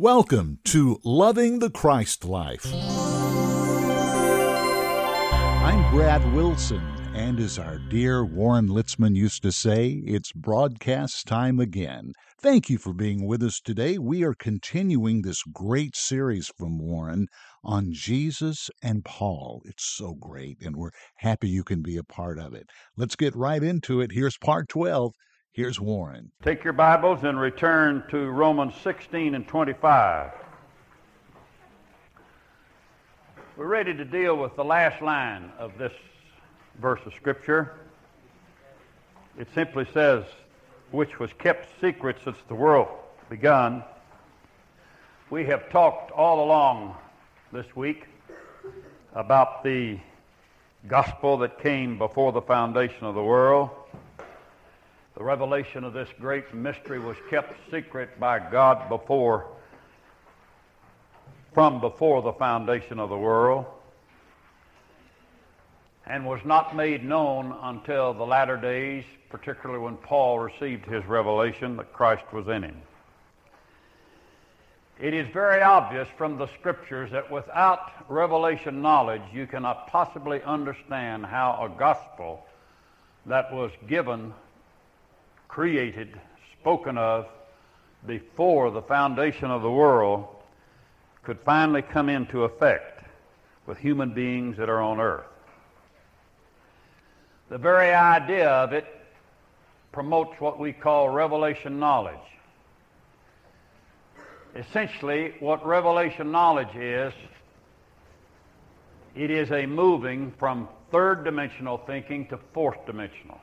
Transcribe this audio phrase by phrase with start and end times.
[0.00, 2.64] Welcome to Loving the Christ Life.
[5.64, 6.80] I'm Brad Wilson,
[7.16, 12.12] and as our dear Warren Litzman used to say, it's broadcast time again.
[12.40, 13.98] Thank you for being with us today.
[13.98, 17.26] We are continuing this great series from Warren
[17.64, 19.62] on Jesus and Paul.
[19.64, 22.70] It's so great, and we're happy you can be a part of it.
[22.96, 24.12] Let's get right into it.
[24.12, 25.12] Here's part 12
[25.58, 26.30] Here's Warren.
[26.44, 30.30] Take your Bibles and return to Romans 16 and 25.
[33.56, 35.92] We're ready to deal with the last line of this
[36.80, 37.72] verse of Scripture.
[39.36, 40.26] It simply says,
[40.92, 42.86] which was kept secret since the world
[43.28, 43.82] begun.
[45.28, 46.94] We have talked all along
[47.52, 48.04] this week
[49.12, 49.98] about the
[50.86, 53.70] gospel that came before the foundation of the world.
[55.18, 59.48] The revelation of this great mystery was kept secret by God before,
[61.52, 63.66] from before the foundation of the world,
[66.06, 71.76] and was not made known until the latter days, particularly when Paul received his revelation
[71.78, 72.80] that Christ was in him.
[75.00, 81.26] It is very obvious from the scriptures that without revelation knowledge, you cannot possibly understand
[81.26, 82.46] how a gospel
[83.26, 84.32] that was given
[85.48, 86.20] created,
[86.60, 87.26] spoken of
[88.06, 90.26] before the foundation of the world
[91.24, 93.04] could finally come into effect
[93.66, 95.26] with human beings that are on earth.
[97.50, 98.86] The very idea of it
[99.90, 102.14] promotes what we call revelation knowledge.
[104.54, 107.12] Essentially, what revelation knowledge is,
[109.14, 113.40] it is a moving from third dimensional thinking to fourth dimensional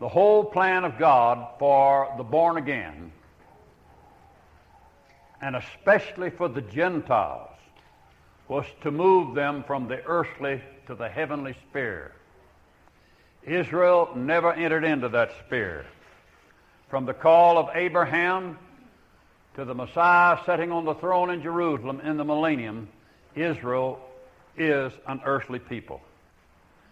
[0.00, 3.12] the whole plan of God for the born again,
[5.42, 7.50] and especially for the Gentiles,
[8.48, 12.12] was to move them from the earthly to the heavenly sphere.
[13.44, 15.86] Israel never entered into that sphere.
[16.88, 18.58] From the call of Abraham
[19.54, 22.88] to the Messiah sitting on the throne in Jerusalem in the millennium,
[23.34, 24.00] Israel
[24.56, 26.00] is an earthly people.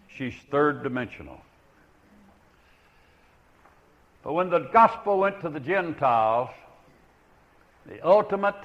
[0.09, 1.41] She's third dimensional.
[4.29, 6.51] But when the gospel went to the Gentiles,
[7.87, 8.63] the ultimate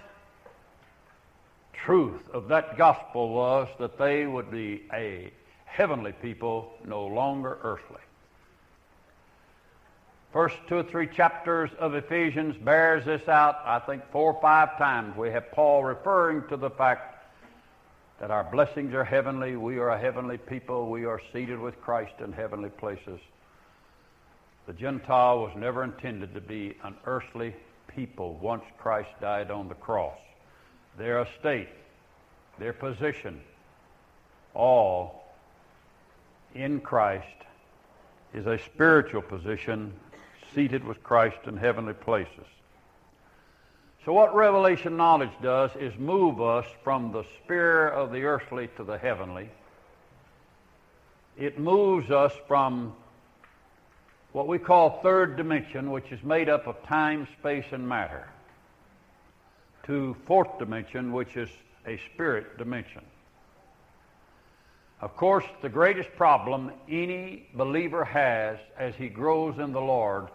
[1.72, 5.31] truth of that gospel was that they would be a
[5.63, 8.01] heavenly people, no longer earthly.
[10.34, 13.62] First two or three chapters of Ephesians bears this out.
[13.63, 17.25] I think four or five times we have Paul referring to the fact
[18.19, 22.16] that our blessings are heavenly, we are a heavenly people, we are seated with Christ
[22.19, 23.22] in heavenly places.
[24.66, 27.53] The Gentile was never intended to be an earthly
[27.88, 30.18] people once Christ died on the cross.
[30.97, 31.69] Their estate,
[32.59, 33.41] their position,
[34.53, 35.34] all
[36.56, 37.28] in Christ
[38.34, 39.94] is a spiritual position
[40.53, 42.45] seated with Christ in heavenly places.
[44.06, 48.84] So, what revelation knowledge does is move us from the sphere of the earthly to
[48.84, 49.50] the heavenly.
[51.38, 52.94] It moves us from
[54.33, 58.27] what we call third dimension, which is made up of time, space, and matter,
[59.85, 61.49] to fourth dimension, which is
[61.85, 63.03] a spirit dimension.
[65.01, 70.29] Of course, the greatest problem any believer has as he grows in the Lord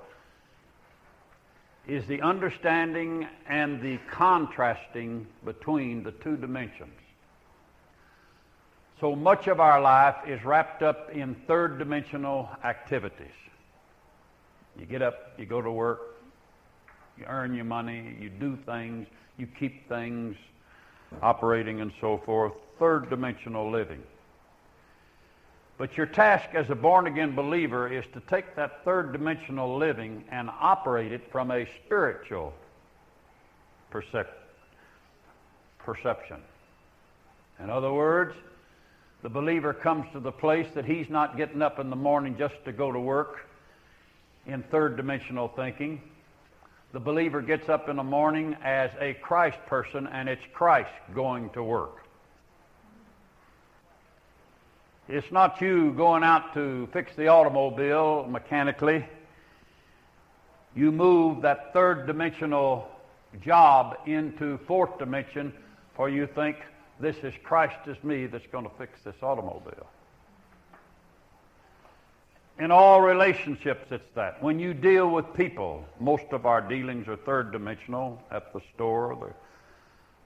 [1.89, 6.93] is the understanding and the contrasting between the two dimensions.
[9.01, 13.33] So much of our life is wrapped up in third dimensional activities.
[14.79, 16.17] You get up, you go to work,
[17.19, 19.07] you earn your money, you do things,
[19.37, 20.37] you keep things
[21.21, 22.53] operating and so forth.
[22.79, 24.03] Third dimensional living.
[25.79, 30.25] But your task as a born again believer is to take that third dimensional living
[30.31, 32.53] and operate it from a spiritual
[33.93, 34.27] percep-
[35.79, 36.39] perception.
[37.61, 38.35] In other words,
[39.23, 42.55] the believer comes to the place that he's not getting up in the morning just
[42.65, 43.48] to go to work
[44.49, 46.01] in third dimensional thinking.
[46.93, 51.51] The believer gets up in the morning as a Christ person, and it's Christ going
[51.51, 52.05] to work.
[55.07, 59.07] It's not you going out to fix the automobile mechanically.
[60.75, 62.91] You move that third dimensional
[63.43, 65.53] job into fourth dimension,
[65.95, 66.57] for you think
[67.01, 69.87] this is Christ as me that's going to fix this automobile.
[72.59, 74.43] In all relationships, it's that.
[74.43, 79.17] When you deal with people, most of our dealings are third dimensional at the store,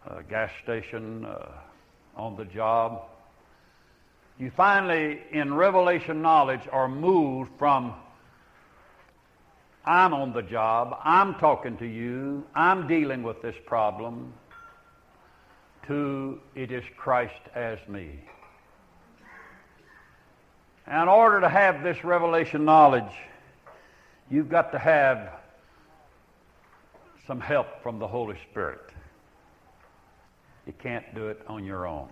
[0.07, 1.49] the uh, gas station, uh,
[2.17, 3.03] on the job.
[4.39, 7.95] You finally, in revelation knowledge, are moved from
[9.85, 14.33] I'm on the job, I'm talking to you, I'm dealing with this problem,
[15.89, 18.21] to it is Christ as me.
[20.87, 23.13] And in order to have this revelation knowledge,
[24.31, 25.31] you've got to have
[27.27, 28.81] some help from the Holy Spirit.
[30.67, 32.09] You can't do it on your own.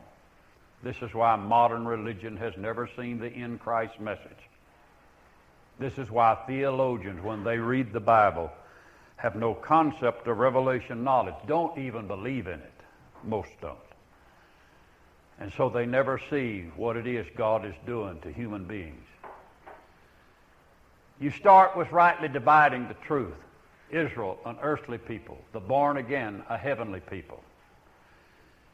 [0.82, 4.30] This is why modern religion has never seen the in Christ message.
[5.78, 8.50] This is why theologians, when they read the Bible,
[9.16, 12.72] have no concept of revelation knowledge, don't even believe in it.
[13.24, 13.78] Most don't.
[15.40, 19.06] And so they never see what it is God is doing to human beings.
[21.18, 23.34] You start with rightly dividing the truth.
[23.90, 25.38] Israel, an earthly people.
[25.52, 27.42] The born again, a heavenly people.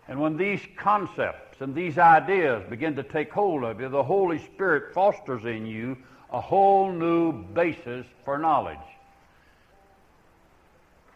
[0.09, 4.39] And when these concepts and these ideas begin to take hold of you, the Holy
[4.39, 5.97] Spirit fosters in you
[6.31, 8.79] a whole new basis for knowledge.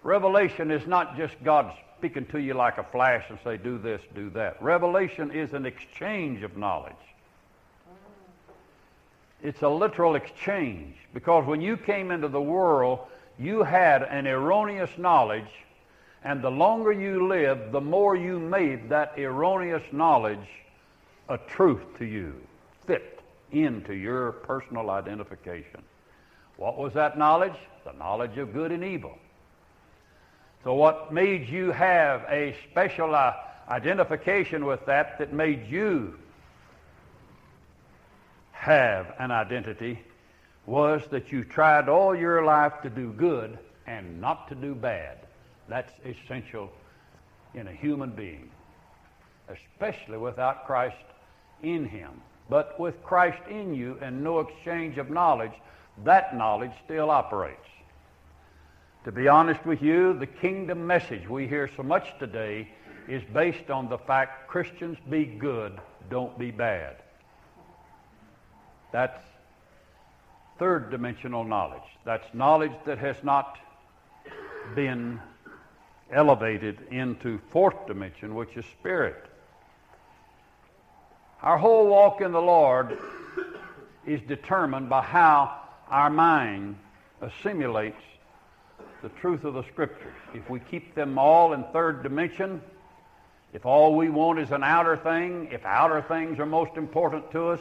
[0.02, 4.00] Revelation is not just God speaking to you like a flash and say, do this,
[4.14, 4.60] do that.
[4.62, 6.94] Revelation is an exchange of knowledge.
[9.42, 13.00] It's a literal exchange because when you came into the world,
[13.38, 15.50] you had an erroneous knowledge,
[16.24, 20.48] and the longer you lived, the more you made that erroneous knowledge
[21.28, 22.34] a truth to you,
[22.86, 23.20] fit
[23.52, 25.82] into your personal identification.
[26.56, 27.58] What was that knowledge?
[27.84, 29.18] The knowledge of good and evil.
[30.62, 33.32] So, what made you have a special uh,
[33.68, 36.18] identification with that that made you
[38.52, 40.00] have an identity
[40.66, 45.18] was that you tried all your life to do good and not to do bad.
[45.66, 46.70] That's essential
[47.54, 48.50] in a human being,
[49.48, 50.96] especially without Christ
[51.62, 52.20] in him.
[52.50, 55.54] But with Christ in you and no exchange of knowledge,
[56.04, 57.69] that knowledge still operates.
[59.04, 62.68] To be honest with you, the kingdom message we hear so much today
[63.08, 65.80] is based on the fact Christians be good,
[66.10, 66.96] don't be bad.
[68.92, 69.18] That's
[70.58, 71.88] third dimensional knowledge.
[72.04, 73.58] That's knowledge that has not
[74.74, 75.18] been
[76.12, 79.24] elevated into fourth dimension, which is spirit.
[81.40, 82.98] Our whole walk in the Lord
[84.06, 85.58] is determined by how
[85.88, 86.76] our mind
[87.22, 88.02] assimilates
[89.02, 90.14] the truth of the Scriptures.
[90.34, 92.60] If we keep them all in third dimension,
[93.52, 97.48] if all we want is an outer thing, if outer things are most important to
[97.48, 97.60] us,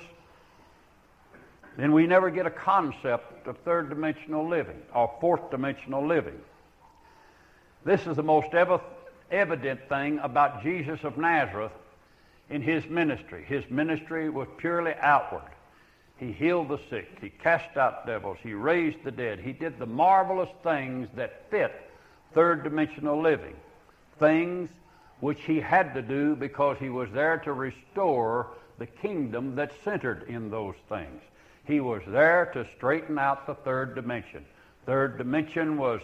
[1.78, 6.40] then we never get a concept of third dimensional living or fourth dimensional living.
[7.86, 8.82] This is the most ev-
[9.32, 11.72] evident thing about Jesus of Nazareth
[12.50, 13.46] in his ministry.
[13.48, 15.50] His ministry was purely outward.
[16.20, 17.18] He healed the sick.
[17.22, 18.38] He cast out devils.
[18.44, 19.40] He raised the dead.
[19.40, 21.74] He did the marvelous things that fit
[22.34, 23.56] third dimensional living.
[24.20, 24.70] Things
[25.22, 30.26] which he had to do because he was there to restore the kingdom that centered
[30.28, 31.22] in those things.
[31.66, 34.46] He was there to straighten out the third dimension.
[34.86, 36.02] Third dimension was,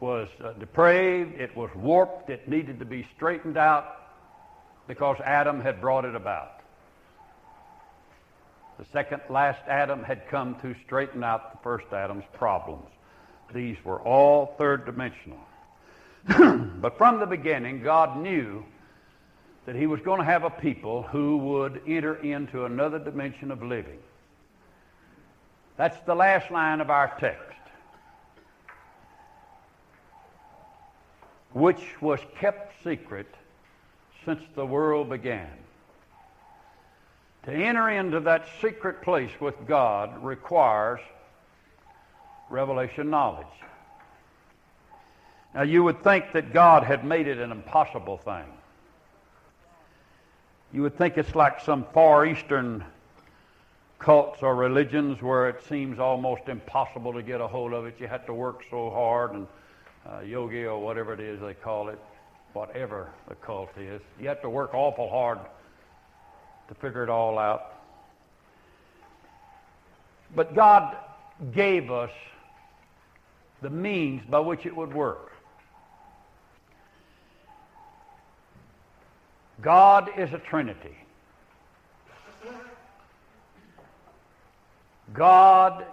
[0.00, 3.96] was uh, depraved, it was warped, it needed to be straightened out
[4.86, 6.57] because Adam had brought it about.
[8.78, 12.86] The second last Adam had come to straighten out the first Adam's problems.
[13.52, 15.40] These were all third dimensional.
[16.28, 18.64] but from the beginning, God knew
[19.66, 23.62] that He was going to have a people who would enter into another dimension of
[23.64, 23.98] living.
[25.76, 27.58] That's the last line of our text,
[31.52, 33.34] which was kept secret
[34.24, 35.50] since the world began.
[37.48, 41.00] To enter into that secret place with God requires
[42.50, 43.46] revelation knowledge.
[45.54, 48.44] Now, you would think that God had made it an impossible thing.
[50.74, 52.84] You would think it's like some Far Eastern
[53.98, 57.94] cults or religions where it seems almost impossible to get a hold of it.
[57.98, 59.46] You have to work so hard, and
[60.06, 61.98] uh, yogi or whatever it is they call it,
[62.52, 65.38] whatever the cult is, you have to work awful hard
[66.68, 67.74] to figure it all out.
[70.34, 70.96] But God
[71.52, 72.10] gave us
[73.62, 75.32] the means by which it would work.
[79.60, 80.96] God is a Trinity.
[85.14, 85.84] God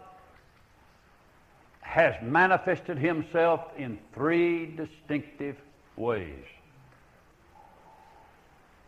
[1.81, 5.55] has manifested himself in three distinctive
[5.95, 6.43] ways.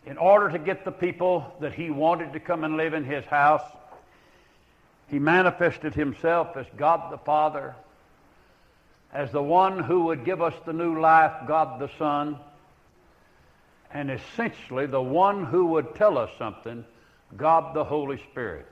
[0.06, 3.24] In order to get the people that he wanted to come and live in his
[3.26, 3.62] house,
[5.08, 7.74] he manifested himself as God the Father,
[9.12, 12.38] as the one who would give us the new life, God the Son,
[13.92, 16.84] and essentially the one who would tell us something,
[17.36, 18.66] God the Holy Spirit.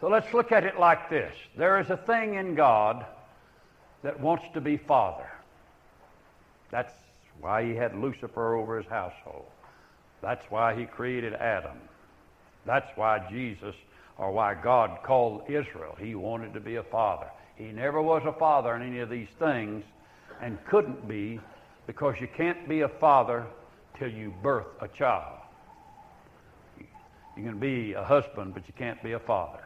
[0.00, 3.04] So let's look at it like this there is a thing in God
[4.02, 5.30] that wants to be Father.
[6.70, 6.92] That's
[7.40, 9.46] why he had Lucifer over his household.
[10.22, 11.78] That's why he created Adam.
[12.66, 13.74] That's why Jesus,
[14.18, 15.96] or why God called Israel.
[15.98, 17.26] He wanted to be a father.
[17.56, 19.84] He never was a father in any of these things
[20.40, 21.40] and couldn't be
[21.86, 23.46] because you can't be a father
[23.98, 25.38] till you birth a child.
[27.36, 29.64] You can be a husband, but you can't be a father.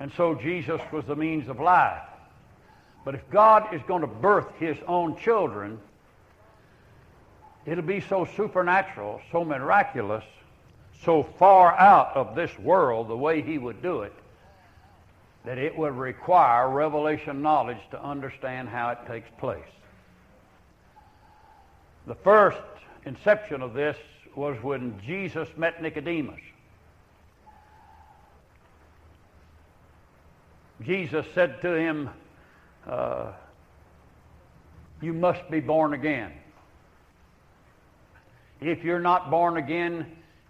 [0.00, 2.02] And so Jesus was the means of life.
[3.04, 5.78] But if God is going to birth his own children,
[7.66, 10.24] it'll be so supernatural, so miraculous,
[11.04, 14.12] so far out of this world the way he would do it,
[15.44, 19.64] that it would require revelation knowledge to understand how it takes place.
[22.06, 22.62] The first
[23.04, 23.96] inception of this
[24.36, 26.40] was when Jesus met Nicodemus.
[30.80, 32.10] Jesus said to him,
[32.88, 33.32] uh,
[35.00, 36.32] You must be born again.
[38.60, 40.06] If you're not born again,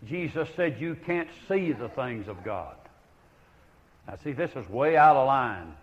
[0.07, 2.77] Jesus said you can't see the things of God.
[4.07, 5.75] Now, see, this is way out of line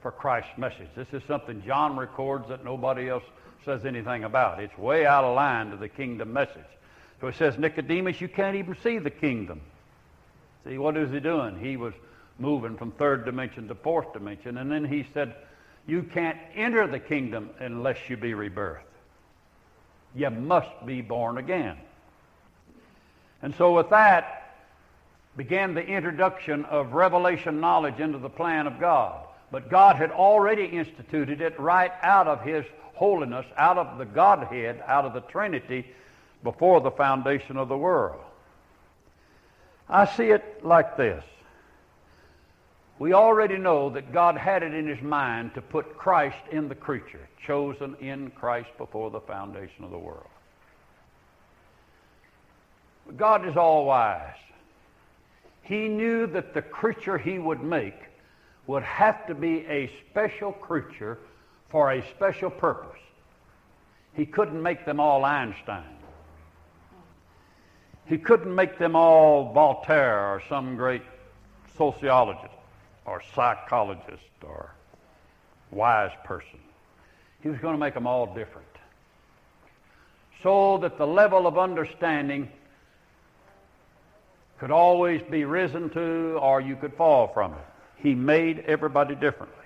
[0.00, 0.88] for Christ's message.
[0.94, 3.24] This is something John records that nobody else
[3.64, 4.62] says anything about.
[4.62, 6.64] It's way out of line to the kingdom message.
[7.20, 9.60] So he says, Nicodemus, you can't even see the kingdom.
[10.64, 11.58] See, what is he doing?
[11.58, 11.92] He was
[12.38, 14.58] moving from third dimension to fourth dimension.
[14.58, 15.34] And then he said,
[15.86, 18.80] You can't enter the kingdom unless you be rebirthed.
[20.14, 21.76] You must be born again.
[23.42, 24.54] And so, with that,
[25.36, 29.24] began the introduction of revelation knowledge into the plan of God.
[29.52, 32.64] But God had already instituted it right out of His
[32.94, 35.86] holiness, out of the Godhead, out of the Trinity,
[36.42, 38.20] before the foundation of the world.
[39.88, 41.22] I see it like this
[42.98, 46.74] we already know that God had it in his mind to put Christ in the
[46.74, 50.26] creature, chosen in Christ before the foundation of the world.
[53.16, 54.34] God is all wise.
[55.62, 57.98] He knew that the creature he would make
[58.66, 61.18] would have to be a special creature
[61.68, 63.00] for a special purpose.
[64.14, 65.84] He couldn't make them all Einstein.
[68.06, 71.02] He couldn't make them all Voltaire or some great
[71.76, 72.55] sociologist
[73.06, 74.74] or psychologist or
[75.70, 76.58] wise person.
[77.42, 78.66] He was going to make them all different.
[80.42, 82.50] So that the level of understanding
[84.58, 87.66] could always be risen to or you could fall from it.
[87.96, 89.56] He made everybody differently.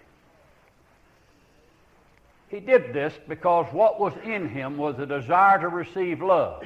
[2.49, 6.65] He did this because what was in him was a desire to receive love.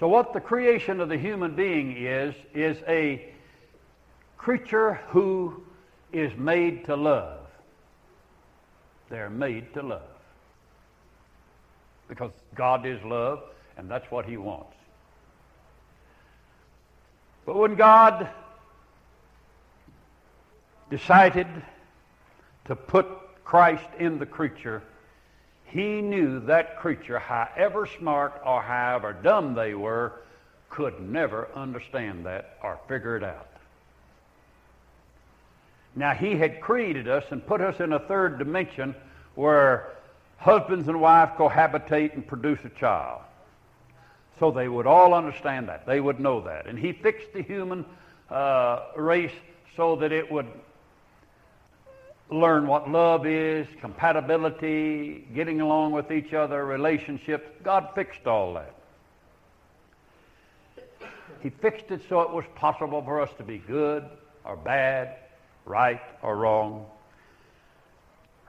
[0.00, 3.33] So, what the creation of the human being is, is a
[4.44, 5.62] creature who
[6.12, 7.38] is made to love.
[9.08, 10.02] They're made to love.
[12.08, 13.42] Because God is love,
[13.78, 14.76] and that's what He wants.
[17.46, 18.28] But when God
[20.90, 21.46] decided
[22.66, 23.06] to put
[23.46, 24.82] Christ in the creature,
[25.64, 30.20] He knew that creature, however smart or however dumb they were,
[30.68, 33.53] could never understand that or figure it out.
[35.96, 38.94] Now, He had created us and put us in a third dimension
[39.34, 39.92] where
[40.38, 43.22] husbands and wives cohabitate and produce a child.
[44.40, 45.86] So they would all understand that.
[45.86, 46.66] They would know that.
[46.66, 47.84] And He fixed the human
[48.30, 49.32] uh, race
[49.76, 50.46] so that it would
[52.30, 57.48] learn what love is, compatibility, getting along with each other, relationships.
[57.62, 58.74] God fixed all that.
[61.42, 64.04] He fixed it so it was possible for us to be good
[64.44, 65.16] or bad,
[65.64, 66.86] right or wrong.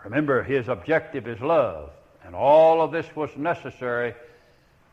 [0.03, 1.89] Remember, his objective is love.
[2.23, 4.15] And all of this was necessary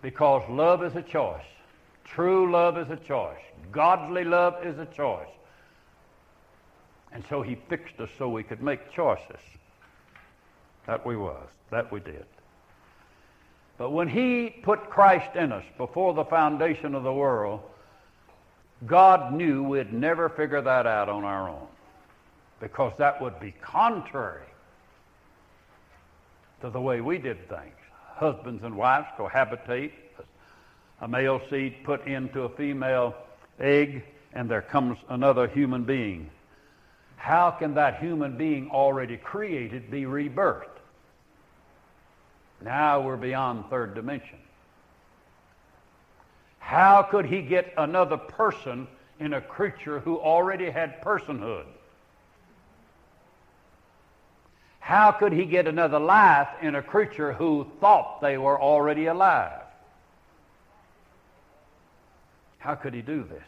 [0.02, 1.44] because love is a choice.
[2.04, 3.40] True love is a choice.
[3.70, 5.28] Godly love is a choice.
[7.12, 9.40] And so he fixed us so we could make choices.
[10.86, 11.46] That we was.
[11.70, 12.26] That we did.
[13.78, 17.60] But when he put Christ in us before the foundation of the world,
[18.86, 21.66] God knew we'd never figure that out on our own
[22.62, 24.46] because that would be contrary
[26.60, 27.74] to the way we did things.
[28.14, 29.90] Husbands and wives cohabitate,
[31.00, 33.16] a male seed put into a female
[33.58, 36.30] egg, and there comes another human being.
[37.16, 40.68] How can that human being already created be rebirthed?
[42.60, 44.38] Now we're beyond third dimension.
[46.60, 48.86] How could he get another person
[49.18, 51.66] in a creature who already had personhood?
[54.82, 59.62] How could he get another life in a creature who thought they were already alive?
[62.58, 63.44] How could he do this?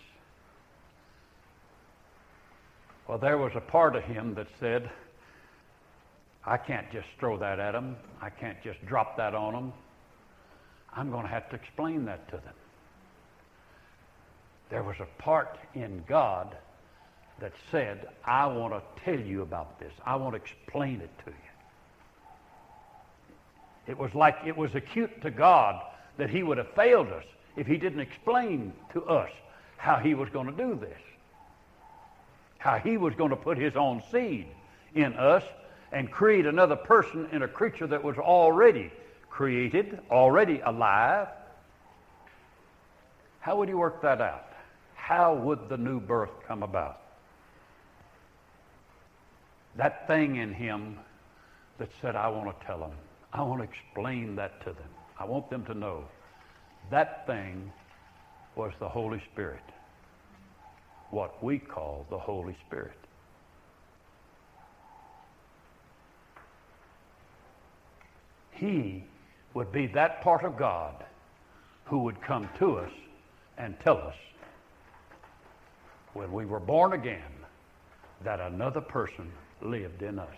[3.08, 4.88] Well, there was a part of him that said,
[6.46, 7.96] I can't just throw that at them.
[8.22, 9.72] I can't just drop that on them.
[10.96, 12.54] I'm going to have to explain that to them.
[14.70, 16.56] There was a part in God
[17.40, 19.92] that said, I want to tell you about this.
[20.04, 21.36] I want to explain it to you.
[23.86, 25.82] It was like it was acute to God
[26.16, 27.24] that he would have failed us
[27.56, 29.30] if he didn't explain to us
[29.76, 30.98] how he was going to do this.
[32.58, 34.46] How he was going to put his own seed
[34.94, 35.42] in us
[35.92, 38.90] and create another person in a creature that was already
[39.28, 41.28] created, already alive.
[43.40, 44.48] How would he work that out?
[44.94, 47.02] How would the new birth come about?
[49.76, 50.98] That thing in him
[51.78, 52.92] that said, I want to tell them.
[53.32, 54.88] I want to explain that to them.
[55.18, 56.04] I want them to know.
[56.90, 57.72] That thing
[58.54, 59.62] was the Holy Spirit.
[61.10, 62.98] What we call the Holy Spirit.
[68.52, 69.04] He
[69.54, 71.04] would be that part of God
[71.84, 72.92] who would come to us
[73.58, 74.14] and tell us
[76.12, 77.20] when we were born again
[78.22, 79.30] that another person
[79.64, 80.36] lived in us.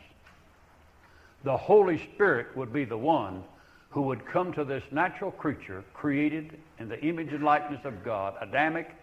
[1.44, 3.44] The Holy Spirit would be the one
[3.90, 8.34] who would come to this natural creature created in the image and likeness of God,
[8.40, 8.94] Adamic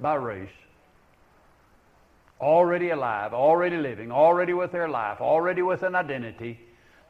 [0.00, 0.48] by race,
[2.40, 6.58] already alive, already living, already with their life, already with an identity.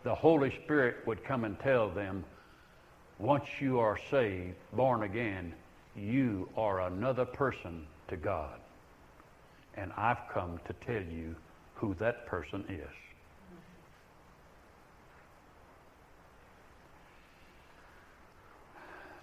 [0.03, 2.25] The Holy Spirit would come and tell them,
[3.19, 5.55] once you are saved, born again,
[5.95, 8.59] you are another person to God.
[9.77, 11.37] And I've come to tell you
[11.81, 12.95] who that person is.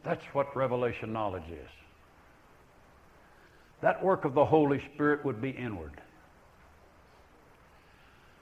[0.03, 1.69] That's what revelation knowledge is.
[3.81, 6.01] That work of the Holy Spirit would be inward.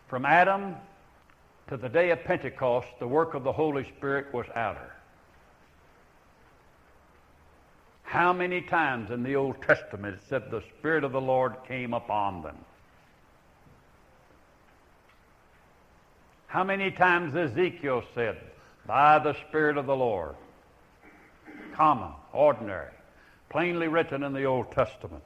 [0.08, 0.76] From Adam
[1.68, 4.94] to the day of Pentecost, the work of the Holy Spirit was outer.
[8.04, 11.94] How many times in the Old Testament it said the Spirit of the Lord came
[11.94, 12.56] upon them?
[16.56, 18.38] How many times Ezekiel said,
[18.88, 20.36] by the Spirit of the Lord?
[21.74, 22.94] Common, ordinary,
[23.50, 25.26] plainly written in the Old Testament.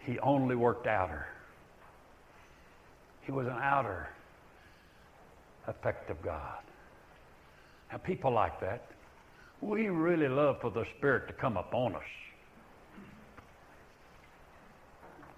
[0.00, 1.26] He only worked outer.
[3.22, 4.10] He was an outer
[5.66, 6.62] effect of God.
[7.90, 8.84] Now, people like that,
[9.62, 12.02] we really love for the Spirit to come upon us.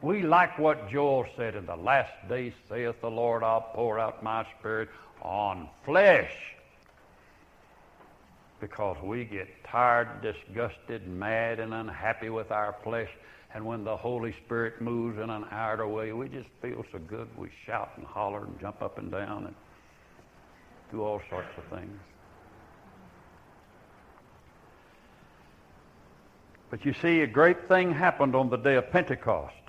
[0.04, 4.22] We like what Joel said, in the last days saith the Lord, I'll pour out
[4.22, 4.90] my Spirit
[5.22, 6.30] on flesh.
[8.60, 13.08] Because we get tired, disgusted, mad, and unhappy with our flesh.
[13.54, 17.26] And when the Holy Spirit moves in an outer way, we just feel so good.
[17.38, 19.54] We shout and holler and jump up and down and
[20.92, 21.98] do all sorts of things.
[26.68, 29.63] But you see, a great thing happened on the day of Pentecost.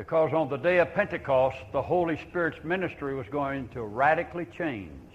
[0.00, 5.12] Because on the day of Pentecost, the Holy Spirit's ministry was going to radically change.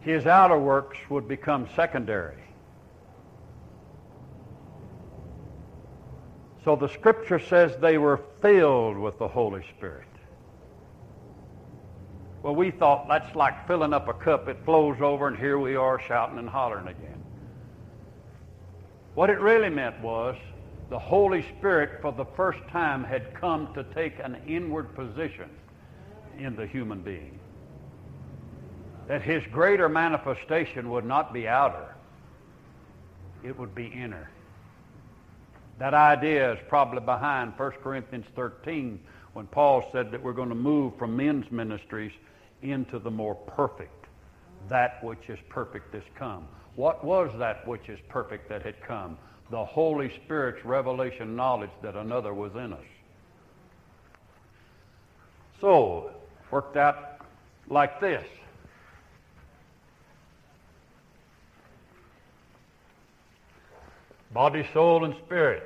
[0.00, 2.42] His outer works would become secondary.
[6.64, 10.08] So the scripture says they were filled with the Holy Spirit.
[12.42, 14.48] Well, we thought that's like filling up a cup.
[14.48, 17.22] It flows over, and here we are shouting and hollering again.
[19.14, 20.36] What it really meant was
[20.88, 25.50] the Holy Spirit for the first time had come to take an inward position
[26.38, 27.38] in the human being.
[29.08, 31.94] That his greater manifestation would not be outer,
[33.44, 34.30] it would be inner.
[35.78, 38.98] That idea is probably behind 1 Corinthians 13
[39.34, 42.12] when Paul said that we're going to move from men's ministries
[42.62, 44.06] into the more perfect,
[44.68, 46.48] that which is perfect is come.
[46.76, 49.18] What was that which is perfect that had come?
[49.50, 52.80] The Holy Spirit's revelation knowledge that another was in us.
[55.60, 56.10] So,
[56.50, 57.20] worked out
[57.68, 58.24] like this.
[64.32, 65.62] Body, soul, and spirit.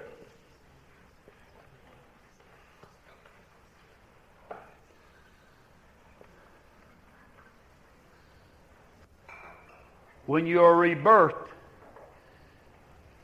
[10.27, 11.49] When you are rebirthed,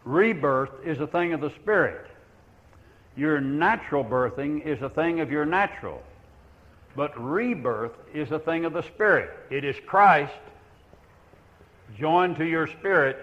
[0.07, 2.07] rebirth is a thing of the spirit.
[3.17, 6.03] Your natural birthing is a thing of your natural.
[6.95, 9.31] But rebirth is a thing of the spirit.
[9.51, 10.33] It is Christ
[11.99, 13.19] joined to your spirit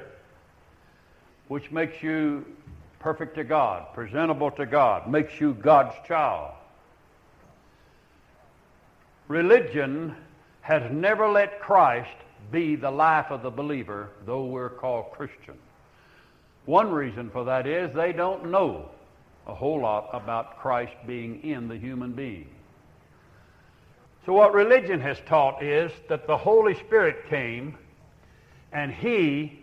[1.48, 2.46] which makes you
[3.00, 6.54] perfect to God, presentable to God, makes you God's child.
[9.28, 10.16] Religion
[10.62, 12.16] has never let Christ
[12.52, 15.56] be the life of the believer, though we're called Christian.
[16.66, 18.90] One reason for that is they don't know
[19.48, 22.48] a whole lot about Christ being in the human being.
[24.26, 27.78] So, what religion has taught is that the Holy Spirit came
[28.72, 29.60] and He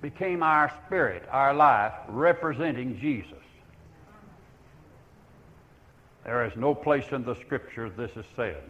[0.00, 3.32] became our spirit, our life, representing Jesus.
[6.24, 8.62] There is no place in the Scripture this is said.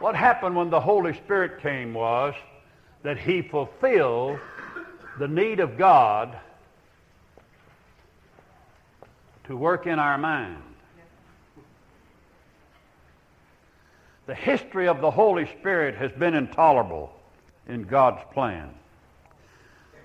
[0.00, 2.34] What happened when the Holy Spirit came was
[3.04, 4.40] that He fulfilled
[5.20, 6.36] the need of God
[9.44, 10.62] to work in our mind.
[14.26, 17.14] The history of the Holy Spirit has been intolerable
[17.68, 18.70] in God's plan.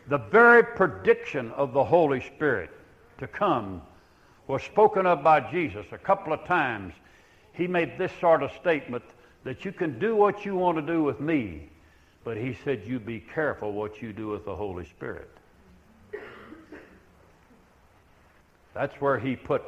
[0.09, 2.69] The very prediction of the Holy Spirit
[3.19, 3.81] to come
[4.47, 6.93] was spoken of by Jesus a couple of times.
[7.53, 9.03] He made this sort of statement
[9.45, 11.69] that you can do what you want to do with me,
[12.29, 15.31] but he said you be careful what you do with the Holy Spirit.
[18.75, 19.63] That's where he put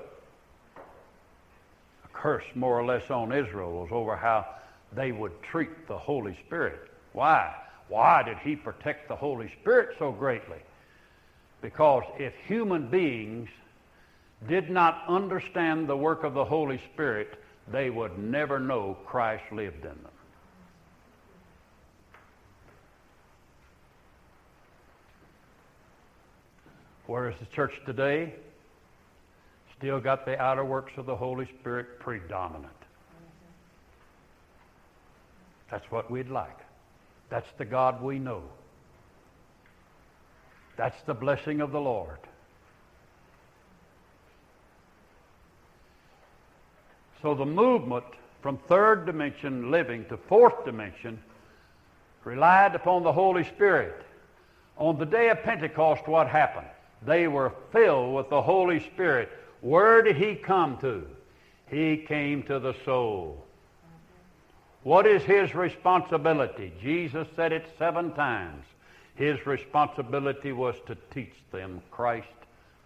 [0.75, 4.45] a curse more or less on Israel was over how
[4.93, 6.91] they would treat the Holy Spirit.
[7.13, 7.51] Why?
[7.87, 10.59] Why did he protect the Holy Spirit so greatly?
[11.63, 13.49] Because if human beings
[14.47, 19.77] did not understand the work of the Holy Spirit, they would never know Christ lived
[19.77, 20.11] in them.
[27.11, 28.33] Where is the church today?
[29.77, 32.71] still got the outer works of the Holy Spirit predominant.
[35.69, 36.57] That's what we'd like.
[37.29, 38.43] That's the God we know.
[40.77, 42.19] That's the blessing of the Lord.
[47.21, 48.05] So the movement
[48.41, 51.21] from third dimension living to fourth dimension
[52.23, 54.01] relied upon the Holy Spirit.
[54.77, 56.67] On the day of Pentecost, what happened?
[57.03, 59.29] They were filled with the Holy Spirit
[59.61, 61.05] where did he come to?
[61.69, 63.45] He came to the soul.
[64.83, 66.73] What is his responsibility?
[66.81, 68.65] Jesus said it seven times.
[69.15, 72.27] His responsibility was to teach them Christ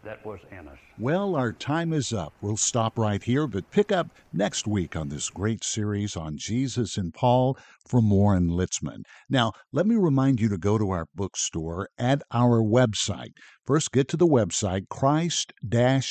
[0.05, 0.77] that was in us.
[0.97, 2.33] Well, our time is up.
[2.39, 6.95] We'll stop right here, but pick up next week on this great series on Jesus
[6.95, 9.03] and Paul from Warren Litzman.
[9.29, 13.33] Now, let me remind you to go to our bookstore at our website.
[13.65, 15.51] First, get to the website, christ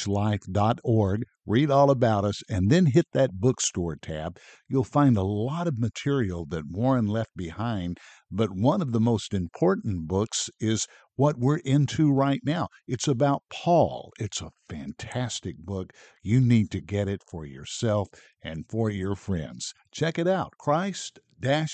[0.07, 4.39] life.org, read all about us, and then hit that bookstore tab.
[4.69, 7.99] You'll find a lot of material that Warren left behind,
[8.31, 12.69] but one of the most important books is what we're into right now.
[12.89, 14.13] It's about Paul.
[14.19, 15.93] It's a fantastic book.
[16.23, 18.09] You need to get it for yourself
[18.43, 19.73] and for your friends.
[19.93, 21.19] Check it out, christ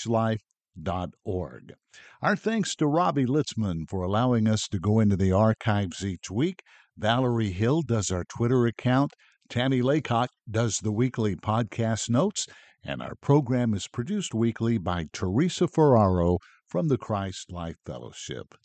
[0.05, 1.73] life.org.
[2.21, 6.61] Our thanks to Robbie Litzman for allowing us to go into the archives each week.
[6.97, 9.13] Valerie Hill does our Twitter account.
[9.49, 12.47] Tammy Lacock does the weekly podcast notes.
[12.83, 18.55] And our program is produced weekly by Teresa Ferraro from the Christ Life Fellowship.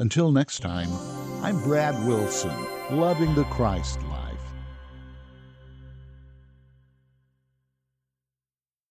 [0.00, 0.88] Until next time,
[1.42, 2.56] I'm Brad Wilson,
[2.90, 4.00] loving the Christ